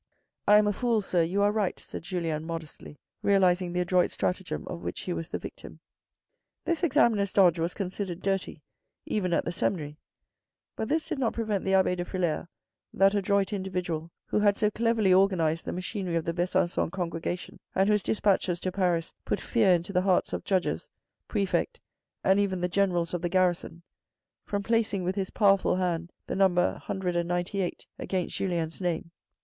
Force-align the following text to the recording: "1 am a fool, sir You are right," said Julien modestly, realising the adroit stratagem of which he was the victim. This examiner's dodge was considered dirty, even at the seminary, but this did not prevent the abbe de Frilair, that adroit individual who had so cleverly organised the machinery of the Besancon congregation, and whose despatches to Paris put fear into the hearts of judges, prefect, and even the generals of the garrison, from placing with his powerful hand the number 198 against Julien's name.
"1 0.45 0.57
am 0.57 0.65
a 0.65 0.73
fool, 0.73 0.99
sir 0.99 1.21
You 1.21 1.43
are 1.43 1.51
right," 1.51 1.79
said 1.79 2.01
Julien 2.01 2.43
modestly, 2.43 2.97
realising 3.21 3.71
the 3.71 3.81
adroit 3.81 4.09
stratagem 4.09 4.63
of 4.65 4.81
which 4.81 5.01
he 5.01 5.13
was 5.13 5.29
the 5.29 5.37
victim. 5.37 5.79
This 6.65 6.81
examiner's 6.81 7.31
dodge 7.31 7.59
was 7.59 7.75
considered 7.75 8.23
dirty, 8.23 8.63
even 9.05 9.31
at 9.31 9.45
the 9.45 9.51
seminary, 9.51 9.99
but 10.75 10.89
this 10.89 11.05
did 11.05 11.19
not 11.19 11.33
prevent 11.33 11.63
the 11.65 11.75
abbe 11.75 11.93
de 11.97 12.03
Frilair, 12.03 12.47
that 12.91 13.13
adroit 13.13 13.53
individual 13.53 14.09
who 14.25 14.39
had 14.39 14.57
so 14.57 14.71
cleverly 14.71 15.13
organised 15.13 15.65
the 15.65 15.71
machinery 15.71 16.15
of 16.15 16.25
the 16.25 16.33
Besancon 16.33 16.89
congregation, 16.89 17.59
and 17.75 17.87
whose 17.87 18.01
despatches 18.01 18.59
to 18.61 18.71
Paris 18.71 19.13
put 19.23 19.39
fear 19.39 19.71
into 19.71 19.93
the 19.93 20.01
hearts 20.01 20.33
of 20.33 20.43
judges, 20.43 20.89
prefect, 21.27 21.79
and 22.23 22.39
even 22.39 22.59
the 22.59 22.67
generals 22.67 23.13
of 23.13 23.21
the 23.21 23.29
garrison, 23.29 23.83
from 24.45 24.63
placing 24.63 25.03
with 25.03 25.13
his 25.13 25.29
powerful 25.29 25.75
hand 25.75 26.11
the 26.25 26.35
number 26.35 26.71
198 26.71 27.85
against 27.99 28.35
Julien's 28.37 28.81
name. 28.81 29.11